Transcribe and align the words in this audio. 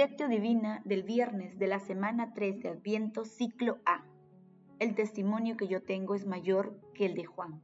Lectio 0.00 0.28
Divina 0.28 0.80
del 0.86 1.02
viernes 1.02 1.58
de 1.58 1.66
la 1.66 1.78
semana 1.78 2.32
3 2.32 2.62
de 2.62 2.70
Adviento, 2.70 3.26
ciclo 3.26 3.80
A. 3.84 4.02
El 4.78 4.94
testimonio 4.94 5.58
que 5.58 5.68
yo 5.68 5.82
tengo 5.82 6.14
es 6.14 6.24
mayor 6.26 6.80
que 6.94 7.04
el 7.04 7.14
de 7.14 7.26
Juan. 7.26 7.60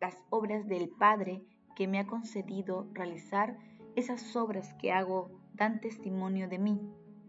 Las 0.00 0.16
obras 0.30 0.68
del 0.68 0.88
Padre 0.88 1.42
que 1.74 1.88
me 1.88 1.98
ha 1.98 2.06
concedido 2.06 2.88
realizar, 2.92 3.58
esas 3.96 4.36
obras 4.36 4.72
que 4.74 4.92
hago 4.92 5.32
dan 5.54 5.80
testimonio 5.80 6.48
de 6.48 6.60
mí, 6.60 6.80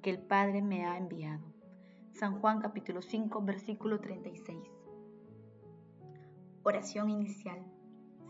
que 0.04 0.12
el 0.12 0.20
Padre 0.20 0.62
me 0.62 0.86
ha 0.86 0.96
enviado. 0.96 1.44
San 2.12 2.40
Juan 2.40 2.62
capítulo 2.62 3.02
5, 3.02 3.42
versículo 3.42 4.00
36. 4.00 4.60
Oración 6.62 7.10
inicial. 7.10 7.66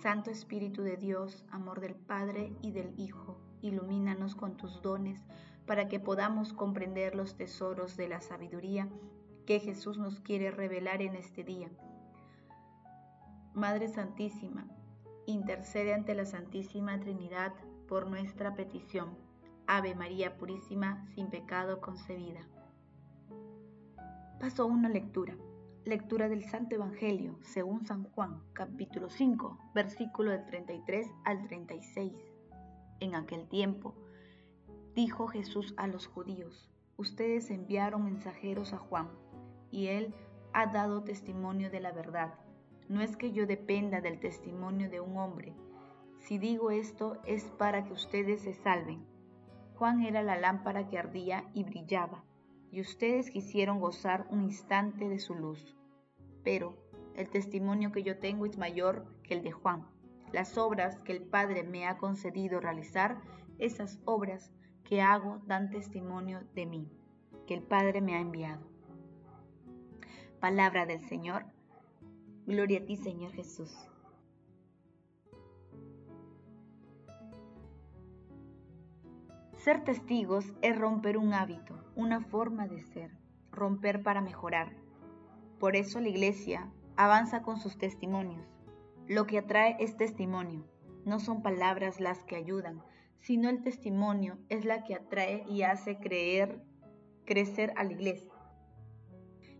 Santo 0.02 0.32
Espíritu 0.32 0.82
de 0.82 0.96
Dios, 0.96 1.46
amor 1.52 1.82
del 1.82 1.96
Padre 1.96 2.56
y 2.62 2.72
del 2.72 2.98
Hijo, 2.98 3.38
ilumínanos 3.62 4.34
con 4.34 4.56
tus 4.56 4.82
dones 4.82 5.20
para 5.66 5.88
que 5.88 6.00
podamos 6.00 6.54
comprender 6.54 7.16
los 7.16 7.36
tesoros 7.36 7.98
de 7.98 8.10
la 8.10 8.22
sabiduría 8.22 8.88
que 9.46 9.60
Jesús 9.60 9.98
nos 9.98 10.20
quiere 10.20 10.52
revelar 10.52 11.02
en 11.02 11.16
este 11.16 11.44
día. 11.44 11.70
Madre 13.54 13.88
Santísima, 13.88 14.68
intercede 15.26 15.94
ante 15.94 16.16
la 16.16 16.26
Santísima 16.26 17.00
Trinidad 17.00 17.54
por 17.88 18.10
nuestra 18.10 18.56
petición. 18.56 19.10
Ave 19.68 19.96
María 19.96 20.38
Purísima, 20.38 21.06
sin 21.16 21.30
pecado 21.30 21.82
concebida. 21.82 22.42
Paso 24.40 24.66
una 24.66 24.90
lectura. 24.90 25.36
Lectura 25.84 26.30
del 26.30 26.44
Santo 26.44 26.76
Evangelio 26.76 27.38
según 27.42 27.86
San 27.86 28.04
Juan, 28.04 28.42
capítulo 28.54 29.10
5, 29.10 29.58
versículo 29.74 30.32
del 30.32 30.46
33 30.46 31.08
al 31.26 31.44
36. 31.48 32.14
En 33.00 33.16
aquel 33.16 33.48
tiempo, 33.48 33.96
Dijo 34.96 35.28
Jesús 35.28 35.74
a 35.78 35.88
los 35.88 36.08
judíos, 36.08 36.70
ustedes 36.98 37.50
enviaron 37.50 38.04
mensajeros 38.04 38.74
a 38.74 38.78
Juan, 38.78 39.08
y 39.70 39.88
él 39.88 40.14
ha 40.52 40.68
dado 40.68 41.04
testimonio 41.04 41.70
de 41.70 41.80
la 41.80 41.94
verdad. 41.94 42.34
No 42.90 43.02
es 43.02 43.16
que 43.16 43.32
yo 43.32 43.46
dependa 43.46 44.02
del 44.02 44.20
testimonio 44.20 44.90
de 44.90 45.00
un 45.00 45.16
hombre. 45.18 45.56
Si 46.20 46.38
digo 46.38 46.72
esto 46.72 47.22
es 47.26 47.46
para 47.52 47.86
que 47.86 47.94
ustedes 47.94 48.42
se 48.42 48.54
salven. 48.54 49.06
Juan 49.76 50.04
era 50.04 50.24
la 50.24 50.38
lámpara 50.38 50.90
que 50.90 51.00
ardía 51.00 51.50
y 51.54 51.64
brillaba, 51.64 52.26
y 52.70 52.82
ustedes 52.82 53.32
quisieron 53.32 53.80
gozar 53.80 54.28
un 54.30 54.44
instante 54.44 55.08
de 55.08 55.20
su 55.20 55.36
luz. 55.36 55.78
Pero 56.44 56.76
el 57.16 57.30
testimonio 57.30 57.94
que 57.94 58.04
yo 58.04 58.20
tengo 58.20 58.46
es 58.46 58.58
mayor 58.58 59.06
que 59.24 59.36
el 59.36 59.44
de 59.44 59.54
Juan. 59.54 59.88
Las 60.34 60.58
obras 60.58 61.00
que 61.00 61.14
el 61.14 61.24
Padre 61.24 61.64
me 61.64 61.88
ha 61.88 61.98
concedido 61.98 62.60
realizar, 62.60 63.22
esas 63.58 64.00
obras 64.06 64.52
que 64.84 65.02
hago 65.02 65.40
dan 65.48 65.70
testimonio 65.70 66.42
de 66.56 66.66
mí, 66.66 66.92
que 67.48 67.54
el 67.54 67.64
Padre 67.64 68.02
me 68.02 68.16
ha 68.16 68.20
enviado. 68.20 68.66
Palabra 70.40 70.86
del 70.86 71.02
Señor. 71.08 71.46
Gloria 72.46 72.80
a 72.80 72.86
ti, 72.86 72.98
Señor 72.98 73.32
Jesús. 73.32 73.72
Ser 79.56 79.84
testigos 79.84 80.52
es 80.64 80.76
romper 80.76 81.18
un 81.18 81.34
hábito, 81.36 81.76
una 81.96 82.22
forma 82.22 82.68
de 82.68 82.82
ser, 82.82 83.12
romper 83.52 84.02
para 84.02 84.20
mejorar. 84.20 84.76
Por 85.60 85.76
eso 85.76 86.00
la 86.00 86.10
iglesia 86.10 86.72
avanza 86.96 87.44
con 87.44 87.58
sus 87.58 87.78
testimonios. 87.78 88.48
Lo 89.08 89.28
que 89.28 89.38
atrae 89.38 89.76
es 89.80 89.98
testimonio, 89.98 90.66
no 91.06 91.20
son 91.20 91.44
palabras 91.44 92.00
las 92.00 92.24
que 92.24 92.36
ayudan, 92.36 92.82
sino 93.22 93.50
el 93.50 93.62
testimonio 93.62 94.38
es 94.50 94.66
la 94.66 94.84
que 94.84 94.96
atrae 94.96 95.46
y 95.48 95.62
hace 95.62 95.98
creer, 95.98 96.62
crecer 97.26 97.74
a 97.78 97.84
la 97.84 97.94
iglesia. 97.94 98.32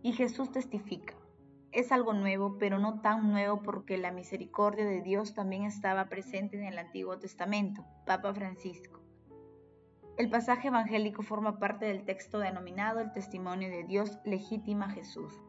Y 0.02 0.12
Jesús 0.12 0.50
testifica. 0.50 1.14
Es 1.70 1.90
algo 1.90 2.12
nuevo, 2.12 2.58
pero 2.58 2.78
no 2.78 3.00
tan 3.00 3.30
nuevo 3.30 3.62
porque 3.62 3.96
la 3.96 4.12
misericordia 4.12 4.84
de 4.84 5.00
Dios 5.00 5.32
también 5.32 5.64
estaba 5.64 6.08
presente 6.08 6.58
en 6.58 6.64
el 6.64 6.78
Antiguo 6.78 7.18
Testamento, 7.18 7.84
Papa 8.04 8.34
Francisco. 8.34 9.00
El 10.18 10.28
pasaje 10.28 10.68
evangélico 10.68 11.22
forma 11.22 11.58
parte 11.58 11.86
del 11.86 12.04
texto 12.04 12.38
denominado 12.38 13.00
el 13.00 13.12
testimonio 13.12 13.70
de 13.70 13.84
Dios 13.84 14.18
legítima 14.26 14.90
Jesús. 14.90 15.40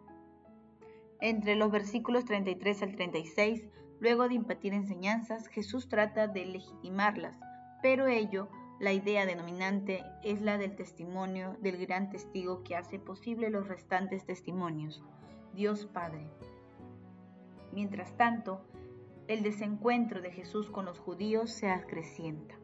Entre 1.19 1.55
los 1.55 1.71
versículos 1.71 2.23
33 2.23 2.83
al 2.83 2.95
36, 2.95 3.67
luego 3.99 4.29
de 4.29 4.35
impartir 4.35 4.73
enseñanzas, 4.73 5.47
Jesús 5.47 5.89
trata 5.89 6.27
de 6.27 6.45
legitimarlas, 6.45 7.37
pero 7.83 8.07
ello, 8.07 8.47
la 8.79 8.93
idea 8.93 9.25
denominante 9.25 10.05
es 10.23 10.41
la 10.41 10.57
del 10.57 10.73
testimonio 10.73 11.57
del 11.59 11.77
gran 11.85 12.09
testigo 12.09 12.63
que 12.63 12.77
hace 12.77 12.97
posible 12.97 13.49
los 13.49 13.67
restantes 13.67 14.25
testimonios, 14.25 15.03
Dios 15.53 15.85
Padre. 15.85 16.31
Mientras 17.73 18.15
tanto, 18.15 18.61
el 19.27 19.43
desencuentro 19.43 20.21
de 20.21 20.31
Jesús 20.31 20.69
con 20.69 20.85
los 20.85 20.97
judíos 20.97 21.51
se 21.51 21.69
acrecienta. 21.69 22.55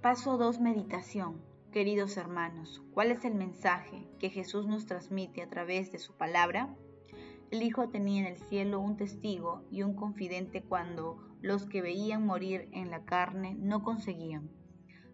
Paso 0.00 0.38
2. 0.38 0.60
Meditación. 0.60 1.42
Queridos 1.70 2.16
hermanos, 2.16 2.82
¿cuál 2.94 3.10
es 3.10 3.26
el 3.26 3.34
mensaje 3.34 4.08
que 4.18 4.30
Jesús 4.30 4.66
nos 4.66 4.86
transmite 4.86 5.42
a 5.42 5.50
través 5.50 5.92
de 5.92 5.98
su 5.98 6.14
palabra? 6.14 6.74
El 7.52 7.62
Hijo 7.62 7.88
tenía 7.88 8.22
en 8.22 8.26
el 8.26 8.38
cielo 8.38 8.80
un 8.80 8.96
testigo 8.96 9.62
y 9.70 9.82
un 9.82 9.94
confidente 9.94 10.62
cuando 10.62 11.18
los 11.40 11.64
que 11.66 11.80
veían 11.80 12.26
morir 12.26 12.68
en 12.72 12.90
la 12.90 13.04
carne 13.04 13.54
no 13.54 13.84
conseguían. 13.84 14.50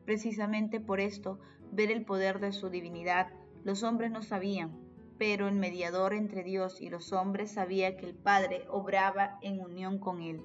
Precisamente 0.06 0.80
por 0.80 0.98
esto, 0.98 1.38
ver 1.72 1.90
el 1.90 2.06
poder 2.06 2.40
de 2.40 2.52
su 2.52 2.70
divinidad, 2.70 3.28
los 3.64 3.82
hombres 3.82 4.10
no 4.10 4.22
sabían, 4.22 4.78
pero 5.18 5.46
el 5.46 5.56
mediador 5.56 6.14
entre 6.14 6.42
Dios 6.42 6.80
y 6.80 6.88
los 6.88 7.12
hombres 7.12 7.52
sabía 7.52 7.98
que 7.98 8.06
el 8.06 8.14
Padre 8.14 8.64
obraba 8.70 9.38
en 9.42 9.60
unión 9.60 9.98
con 9.98 10.22
él. 10.22 10.42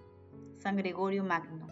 San 0.58 0.76
Gregorio 0.76 1.24
Magno. 1.24 1.68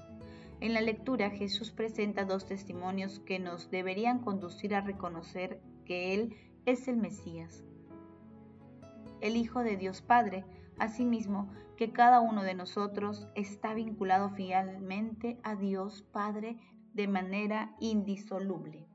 En 0.62 0.74
la 0.74 0.82
lectura 0.82 1.30
Jesús 1.30 1.72
presenta 1.72 2.24
dos 2.24 2.46
testimonios 2.46 3.20
que 3.20 3.40
nos 3.40 3.70
deberían 3.70 4.20
conducir 4.20 4.76
a 4.76 4.82
reconocer 4.82 5.60
que 5.84 6.14
Él 6.14 6.38
es 6.66 6.88
el 6.88 6.96
Mesías 6.96 7.66
el 9.26 9.38
Hijo 9.38 9.64
de 9.64 9.76
Dios 9.76 10.04
Padre, 10.04 10.46
asimismo 10.78 11.50
que 11.78 11.92
cada 11.92 12.22
uno 12.22 12.44
de 12.44 12.54
nosotros 12.54 13.28
está 13.34 13.74
vinculado 13.74 14.30
fielmente 14.30 15.40
a 15.44 15.56
Dios 15.56 16.04
Padre 16.12 16.58
de 16.94 17.08
manera 17.08 17.76
indisoluble. 17.80 18.86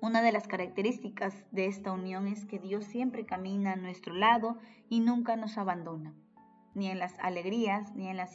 Una 0.00 0.22
de 0.22 0.32
las 0.32 0.48
características 0.48 1.44
de 1.52 1.66
esta 1.66 1.92
unión 1.92 2.26
es 2.26 2.46
que 2.46 2.58
Dios 2.58 2.84
siempre 2.84 3.24
camina 3.24 3.74
a 3.74 3.76
nuestro 3.76 4.12
lado 4.12 4.58
y 4.88 4.98
nunca 4.98 5.36
nos 5.36 5.56
abandona, 5.56 6.12
ni 6.74 6.88
en 6.88 6.98
las 6.98 7.16
alegrías 7.20 7.94
ni 7.94 8.08
en 8.08 8.16
las, 8.16 8.34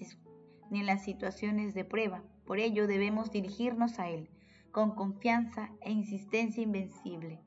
ni 0.70 0.80
en 0.80 0.86
las 0.86 1.04
situaciones 1.04 1.74
de 1.74 1.84
prueba. 1.84 2.24
Por 2.46 2.60
ello 2.60 2.88
debemos 2.88 3.30
dirigirnos 3.30 4.00
a 4.00 4.10
Él 4.10 4.30
con 4.72 4.96
confianza 4.96 5.70
e 5.82 5.92
insistencia 5.92 6.64
invencible. 6.64 7.42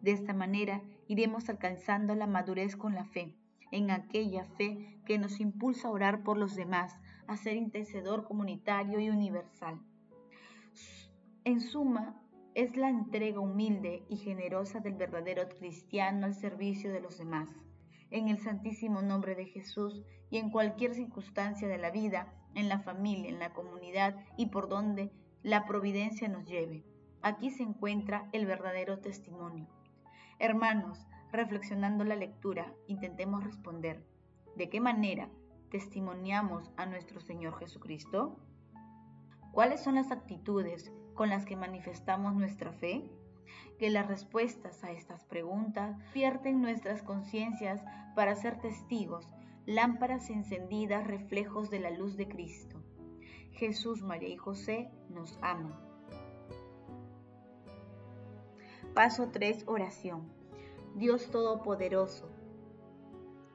De 0.00 0.12
esta 0.12 0.32
manera 0.32 0.82
iremos 1.08 1.48
alcanzando 1.48 2.14
la 2.14 2.26
madurez 2.26 2.76
con 2.76 2.94
la 2.94 3.04
fe, 3.04 3.34
en 3.72 3.90
aquella 3.90 4.44
fe 4.44 5.00
que 5.04 5.18
nos 5.18 5.40
impulsa 5.40 5.88
a 5.88 5.90
orar 5.90 6.22
por 6.22 6.36
los 6.36 6.54
demás, 6.54 6.96
a 7.26 7.36
ser 7.36 7.56
intercedor 7.56 8.24
comunitario 8.24 9.00
y 9.00 9.10
universal. 9.10 9.80
En 11.44 11.60
suma, 11.60 12.20
es 12.54 12.76
la 12.76 12.88
entrega 12.88 13.38
humilde 13.38 14.04
y 14.08 14.16
generosa 14.16 14.80
del 14.80 14.94
verdadero 14.94 15.48
cristiano 15.48 16.26
al 16.26 16.34
servicio 16.34 16.92
de 16.92 17.00
los 17.00 17.16
demás. 17.16 17.48
En 18.10 18.28
el 18.28 18.38
santísimo 18.38 19.00
nombre 19.00 19.34
de 19.34 19.46
Jesús 19.46 20.02
y 20.28 20.38
en 20.38 20.50
cualquier 20.50 20.94
circunstancia 20.94 21.68
de 21.68 21.78
la 21.78 21.90
vida, 21.90 22.34
en 22.54 22.68
la 22.68 22.80
familia, 22.80 23.28
en 23.28 23.38
la 23.38 23.52
comunidad 23.52 24.16
y 24.36 24.46
por 24.46 24.68
donde 24.68 25.12
la 25.42 25.66
providencia 25.66 26.26
nos 26.28 26.46
lleve. 26.46 26.84
Aquí 27.22 27.50
se 27.50 27.62
encuentra 27.62 28.28
el 28.32 28.44
verdadero 28.44 28.98
testimonio. 28.98 29.77
Hermanos, 30.40 31.04
reflexionando 31.32 32.04
la 32.04 32.14
lectura, 32.14 32.72
intentemos 32.86 33.42
responder, 33.42 34.04
¿de 34.54 34.68
qué 34.70 34.80
manera 34.80 35.28
testimoniamos 35.68 36.70
a 36.76 36.86
nuestro 36.86 37.20
Señor 37.20 37.58
Jesucristo? 37.58 38.38
¿Cuáles 39.50 39.82
son 39.82 39.96
las 39.96 40.12
actitudes 40.12 40.92
con 41.14 41.28
las 41.28 41.44
que 41.44 41.56
manifestamos 41.56 42.34
nuestra 42.34 42.72
fe? 42.72 43.10
Que 43.80 43.90
las 43.90 44.06
respuestas 44.06 44.84
a 44.84 44.92
estas 44.92 45.24
preguntas 45.24 45.96
vierten 46.14 46.62
nuestras 46.62 47.02
conciencias 47.02 47.82
para 48.14 48.36
ser 48.36 48.60
testigos, 48.60 49.28
lámparas 49.66 50.30
encendidas, 50.30 51.04
reflejos 51.04 51.68
de 51.68 51.80
la 51.80 51.90
luz 51.90 52.16
de 52.16 52.28
Cristo. 52.28 52.80
Jesús, 53.50 54.02
María 54.02 54.28
y 54.28 54.36
José 54.36 54.88
nos 55.10 55.36
aman. 55.42 55.87
Paso 58.98 59.28
3. 59.28 59.62
Oración. 59.68 60.28
Dios 60.96 61.30
Todopoderoso, 61.30 62.28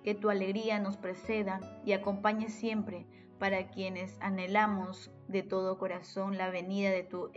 que 0.01 0.15
tu 0.15 0.29
alegría 0.29 0.79
nos 0.79 0.95
preceda 0.95 1.59
y 1.83 1.91
acompañe 1.91 2.47
siempre 2.47 3.05
para 3.39 3.69
quienes 3.69 4.17
anhelamos 4.21 5.11
de 5.27 5.43
todo 5.43 5.77
corazón 5.77 6.37
la 6.37 6.49
venida 6.49 6.91
de 6.91 7.03
tu, 7.03 7.29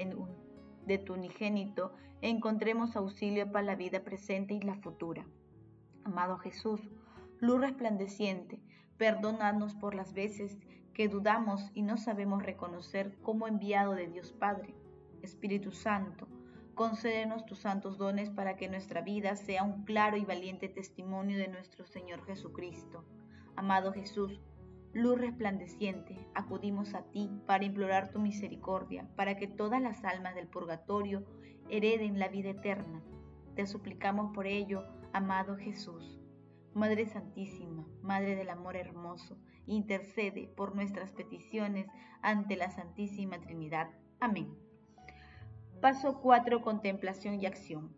de 0.86 1.04
unigénito, 1.10 1.94
encontremos 2.22 2.94
auxilio 2.94 3.50
para 3.50 3.66
la 3.66 3.74
vida 3.74 4.04
presente 4.04 4.54
y 4.54 4.60
la 4.60 4.76
futura. 4.76 5.26
Amado 6.04 6.38
Jesús, 6.38 6.88
luz 7.40 7.60
resplandeciente, 7.60 8.60
perdónanos 8.98 9.74
por 9.74 9.96
las 9.96 10.12
veces 10.12 10.60
que 10.94 11.08
dudamos 11.08 11.72
y 11.74 11.82
no 11.82 11.96
sabemos 11.96 12.44
reconocer 12.44 13.18
como 13.22 13.48
enviado 13.48 13.96
de 13.96 14.06
Dios 14.06 14.32
Padre. 14.32 14.76
Espíritu 15.22 15.72
Santo, 15.72 16.28
concédenos 16.76 17.46
tus 17.46 17.60
santos 17.60 17.96
dones 17.96 18.28
para 18.28 18.56
que 18.56 18.68
nuestra 18.68 19.00
vida 19.00 19.34
sea 19.34 19.64
un 19.64 19.84
claro 19.84 20.18
y 20.18 20.26
valiente 20.26 20.68
testimonio 20.68 21.38
de 21.38 21.48
nuestro 21.48 21.86
Señor 21.86 22.24
Jesucristo. 22.26 23.02
Amado 23.56 23.94
Jesús, 23.94 24.42
luz 24.92 25.18
resplandeciente, 25.18 26.28
acudimos 26.34 26.94
a 26.94 27.02
ti 27.10 27.30
para 27.46 27.64
implorar 27.64 28.12
tu 28.12 28.20
misericordia, 28.20 29.08
para 29.16 29.38
que 29.38 29.48
todas 29.48 29.80
las 29.80 30.04
almas 30.04 30.34
del 30.34 30.48
purgatorio 30.48 31.24
hereden 31.70 32.18
la 32.18 32.28
vida 32.28 32.50
eterna. 32.50 33.02
Te 33.54 33.66
suplicamos 33.66 34.34
por 34.34 34.46
ello, 34.46 34.84
amado 35.14 35.56
Jesús. 35.56 36.20
Madre 36.74 37.06
Santísima, 37.06 37.86
Madre 38.02 38.36
del 38.36 38.50
Amor 38.50 38.76
Hermoso, 38.76 39.38
intercede 39.64 40.46
por 40.54 40.74
nuestras 40.74 41.10
peticiones 41.12 41.86
ante 42.20 42.54
la 42.54 42.70
Santísima 42.70 43.40
Trinidad. 43.40 43.88
Amén. 44.20 44.65
Paso 45.80 46.20
4. 46.22 46.62
Contemplación 46.62 47.38
y 47.38 47.44
acción. 47.44 47.94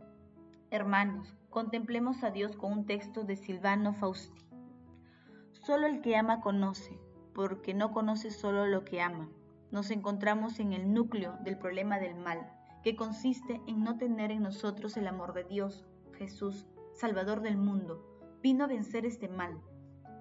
Hermanos, 0.70 1.36
contemplemos 1.48 2.24
a 2.24 2.30
Dios 2.32 2.56
con 2.56 2.72
un 2.72 2.86
texto 2.86 3.22
de 3.22 3.36
Silvano 3.36 3.94
Fausti. 3.94 4.42
Solo 5.52 5.86
el 5.86 6.00
que 6.00 6.16
ama 6.16 6.40
conoce, 6.40 6.98
porque 7.34 7.74
no 7.74 7.92
conoce 7.92 8.32
solo 8.32 8.66
lo 8.66 8.84
que 8.84 9.00
ama. 9.00 9.30
Nos 9.70 9.92
encontramos 9.92 10.58
en 10.58 10.72
el 10.72 10.92
núcleo 10.92 11.38
del 11.44 11.56
problema 11.56 12.00
del 12.00 12.16
mal, 12.16 12.50
que 12.82 12.96
consiste 12.96 13.60
en 13.68 13.84
no 13.84 13.96
tener 13.96 14.32
en 14.32 14.42
nosotros 14.42 14.96
el 14.96 15.06
amor 15.06 15.32
de 15.32 15.44
Dios. 15.44 15.86
Jesús, 16.14 16.66
Salvador 16.94 17.42
del 17.42 17.56
mundo, 17.56 18.04
vino 18.42 18.64
a 18.64 18.68
vencer 18.68 19.06
este 19.06 19.28
mal. 19.28 19.62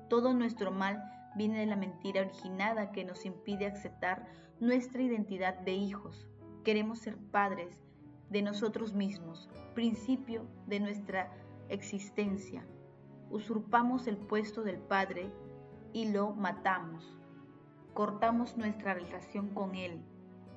Todo 0.09 0.35
nuestro 0.35 0.71
mal 0.71 1.03
viene 1.35 1.59
de 1.59 1.65
la 1.65 1.75
mentira 1.75 2.21
originada 2.21 2.91
que 2.91 3.03
nos 3.03 3.25
impide 3.25 3.65
aceptar 3.65 4.27
nuestra 4.59 5.01
identidad 5.01 5.55
de 5.61 5.73
hijos. 5.73 6.29
Queremos 6.67 6.99
ser 6.99 7.15
padres 7.15 7.81
de 8.29 8.41
nosotros 8.41 8.93
mismos, 8.93 9.49
principio 9.73 10.45
de 10.65 10.81
nuestra 10.81 11.31
existencia. 11.69 12.67
Usurpamos 13.29 14.05
el 14.05 14.17
puesto 14.17 14.63
del 14.63 14.77
Padre 14.77 15.31
y 15.93 16.11
lo 16.11 16.33
matamos. 16.33 17.17
Cortamos 17.93 18.57
nuestra 18.57 18.95
relación 18.95 19.47
con 19.53 19.75
Él, 19.75 20.01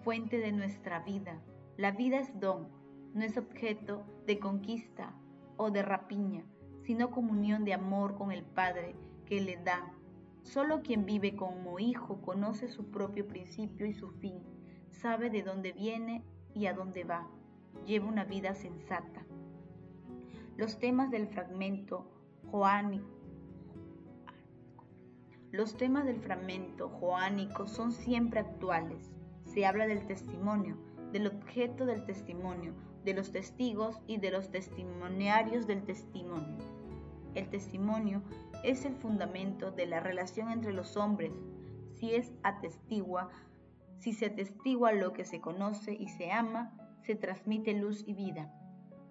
fuente 0.03 0.39
de 0.39 0.51
nuestra 0.51 0.99
vida. 0.99 1.41
La 1.77 1.93
vida 1.93 2.19
es 2.19 2.41
don, 2.41 2.67
no 3.15 3.23
es 3.23 3.37
objeto 3.37 4.03
de 4.27 4.41
conquista 4.41 5.15
o 5.59 5.71
de 5.71 5.83
rapiña, 5.83 6.45
sino 6.83 7.12
comunión 7.12 7.65
de 7.65 7.75
amor 7.75 8.17
con 8.17 8.33
el 8.33 8.43
Padre 8.43 8.97
que 9.27 9.41
le 9.41 9.59
da 9.59 9.93
Solo 10.43 10.83
quien 10.83 11.05
vive 11.05 11.37
como 11.37 11.79
hijo 11.79 12.21
conoce 12.23 12.67
su 12.67 12.91
propio 12.91 13.29
principio 13.29 13.87
y 13.87 13.93
su 13.93 14.09
fin, 14.09 14.43
sabe 14.91 15.31
de 15.31 15.43
dónde 15.43 15.73
viene 15.73 16.23
y 16.55 16.67
a 16.67 16.75
dónde 16.75 17.05
va, 17.05 17.27
lleva 17.87 18.09
una 18.09 18.25
vida 18.25 18.55
sensata. 18.55 19.25
Los 20.57 20.79
temas 20.79 21.11
del 21.11 21.29
fragmento 21.29 22.07
joánico 22.51 23.21
los 25.53 25.77
temas 25.77 26.05
del 26.05 26.21
fragmento 26.21 26.89
joánico 26.89 27.67
son 27.67 27.91
siempre 27.91 28.39
actuales. 28.39 29.11
Se 29.45 29.67
habla 29.67 29.89
del 29.89 30.07
testimonio, 30.07 30.77
del 31.11 31.27
objeto 31.27 31.87
del 31.87 32.05
testimonio, 32.05 32.73
de 33.05 33.15
los 33.15 33.33
testigos 33.33 33.99
y 34.07 34.19
de 34.19 34.31
los 34.31 34.53
testimoniarios 34.53 35.67
del 35.67 35.83
testimonio. 35.83 36.59
El 37.35 37.49
testimonio 37.49 38.23
es 38.63 38.85
el 38.85 38.95
fundamento 38.95 39.73
de 39.73 39.87
la 39.87 39.99
relación 39.99 40.53
entre 40.53 40.73
los 40.73 40.97
hombres. 40.97 41.33
Si 41.97 42.15
es 42.15 42.33
atestigua, 42.45 43.31
si 44.00 44.14
se 44.14 44.26
atestigua 44.26 44.93
lo 44.93 45.12
que 45.12 45.25
se 45.25 45.41
conoce 45.41 45.93
y 45.93 46.08
se 46.08 46.32
ama, 46.32 46.73
se 47.02 47.14
transmite 47.14 47.75
luz 47.75 48.02
y 48.06 48.14
vida. 48.14 48.50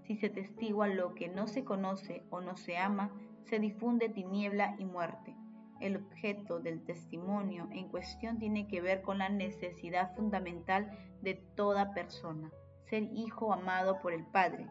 Si 0.03 0.15
se 0.15 0.27
atestigua 0.27 0.87
lo 0.87 1.13
que 1.13 1.27
no 1.27 1.47
se 1.47 1.63
conoce 1.63 2.23
o 2.31 2.41
no 2.41 2.57
se 2.57 2.77
ama, 2.77 3.11
se 3.43 3.59
difunde 3.59 4.09
tiniebla 4.09 4.75
y 4.79 4.85
muerte. 4.85 5.35
El 5.79 5.97
objeto 5.97 6.59
del 6.59 6.83
testimonio 6.83 7.69
en 7.71 7.87
cuestión 7.87 8.39
tiene 8.39 8.67
que 8.67 8.81
ver 8.81 9.03
con 9.03 9.19
la 9.19 9.29
necesidad 9.29 10.15
fundamental 10.15 10.91
de 11.21 11.35
toda 11.35 11.93
persona, 11.93 12.51
ser 12.89 13.03
hijo 13.13 13.53
amado 13.53 14.01
por 14.01 14.11
el 14.11 14.25
Padre. 14.25 14.65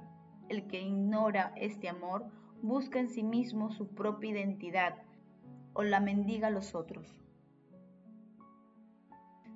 El 0.49 0.67
que 0.67 0.83
ignora 0.83 1.53
este 1.57 1.89
amor 1.89 2.27
busca 2.61 2.99
en 2.99 3.09
sí 3.09 3.23
mismo 3.23 3.71
su 3.71 3.95
propia 3.95 4.33
identidad 4.33 4.97
o 5.75 5.85
la 5.85 6.01
mendiga 6.01 6.49
a 6.49 6.51
los 6.51 6.75
otros. 6.75 7.17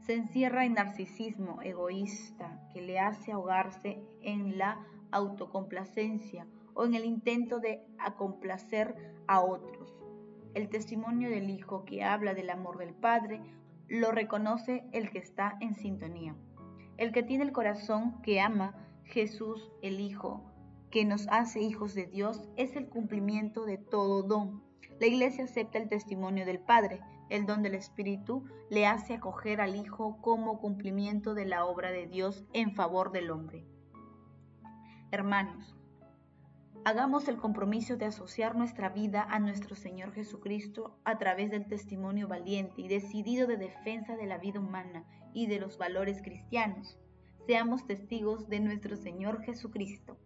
Se 0.07 0.15
encierra 0.15 0.65
en 0.65 0.75
narcisismo 0.75 1.63
egoísta 1.63 2.61
que 2.73 2.81
le 2.83 2.99
hace 2.99 3.31
ahogarse 3.31 4.03
en 4.21 4.59
la 4.59 4.85
autocomplacencia 5.13 6.47
o 6.75 6.85
en 6.85 6.95
el 6.95 7.05
intento 7.05 7.61
de 7.61 7.85
acomplacer 7.99 8.97
a 9.29 9.41
otros. 9.41 9.97
El 10.55 10.69
testimonio 10.69 11.31
del 11.31 11.51
Hijo 11.51 11.85
que 11.85 12.03
habla 12.03 12.35
del 12.35 12.51
amor 12.51 12.79
del 12.79 12.95
Padre 12.95 13.41
lo 13.87 14.11
reconoce 14.11 14.85
el 14.93 15.11
que 15.11 15.19
está 15.19 15.57
en 15.61 15.75
sintonía. 15.75 16.35
El 16.97 17.13
que 17.13 17.23
tiene 17.23 17.45
el 17.45 17.53
corazón 17.53 18.21
que 18.23 18.41
ama 18.41 18.75
Jesús 19.05 19.73
el 19.83 20.01
Hijo 20.01 20.43
que 20.91 21.05
nos 21.05 21.27
hace 21.29 21.61
hijos 21.61 21.95
de 21.95 22.07
Dios 22.07 22.49
es 22.57 22.75
el 22.77 22.89
cumplimiento 22.89 23.65
de 23.65 23.79
todo 23.79 24.23
don. 24.23 24.63
La 25.01 25.07
Iglesia 25.07 25.45
acepta 25.45 25.79
el 25.79 25.89
testimonio 25.89 26.45
del 26.45 26.59
Padre. 26.59 27.01
El 27.33 27.47
don 27.47 27.63
del 27.63 27.75
Espíritu 27.75 28.45
le 28.69 28.85
hace 28.85 29.15
acoger 29.15 29.63
al 29.63 29.75
Hijo 29.75 30.19
como 30.21 30.61
cumplimiento 30.61 31.33
de 31.33 31.47
la 31.47 31.65
obra 31.65 31.91
de 31.91 32.07
Dios 32.07 32.45
en 32.53 32.75
favor 32.75 33.11
del 33.11 33.31
hombre. 33.31 33.65
Hermanos, 35.11 35.75
hagamos 36.85 37.29
el 37.29 37.39
compromiso 37.39 37.97
de 37.97 38.05
asociar 38.05 38.55
nuestra 38.55 38.91
vida 38.91 39.27
a 39.31 39.39
nuestro 39.39 39.77
Señor 39.77 40.13
Jesucristo 40.13 40.99
a 41.05 41.17
través 41.17 41.51
del 41.51 41.67
testimonio 41.67 42.29
valiente 42.29 42.83
y 42.83 42.89
decidido 42.89 43.47
de 43.47 43.57
defensa 43.57 44.15
de 44.15 44.27
la 44.27 44.37
vida 44.37 44.61
humana 44.61 45.07
y 45.33 45.47
de 45.47 45.59
los 45.59 45.79
valores 45.79 46.21
cristianos. 46.21 46.99
Seamos 47.47 47.87
testigos 47.87 48.51
de 48.51 48.61
nuestro 48.61 48.95
Señor 48.95 49.41
Jesucristo. 49.43 50.19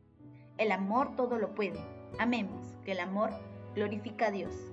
El 0.59 0.73
amor 0.73 1.15
todo 1.15 1.39
lo 1.39 1.55
puede. 1.55 1.79
Amemos 2.19 2.67
que 2.85 2.91
el 2.91 2.99
amor 2.99 3.31
glorifica 3.77 4.27
a 4.27 4.31
Dios. 4.33 4.73